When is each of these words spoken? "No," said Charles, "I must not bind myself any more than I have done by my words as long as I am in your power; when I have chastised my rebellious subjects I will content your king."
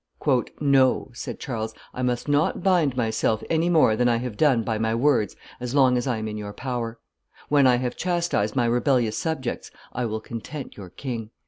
"No," 0.59 1.11
said 1.13 1.39
Charles, 1.39 1.75
"I 1.93 2.01
must 2.01 2.27
not 2.27 2.63
bind 2.63 2.97
myself 2.97 3.43
any 3.51 3.69
more 3.69 3.95
than 3.95 4.09
I 4.09 4.15
have 4.15 4.35
done 4.35 4.63
by 4.63 4.79
my 4.79 4.95
words 4.95 5.35
as 5.59 5.75
long 5.75 5.95
as 5.95 6.07
I 6.07 6.17
am 6.17 6.27
in 6.27 6.37
your 6.39 6.53
power; 6.53 6.97
when 7.49 7.67
I 7.67 7.75
have 7.75 7.95
chastised 7.95 8.55
my 8.55 8.65
rebellious 8.65 9.19
subjects 9.19 9.69
I 9.93 10.05
will 10.05 10.19
content 10.19 10.75
your 10.75 10.89
king." 10.89 11.29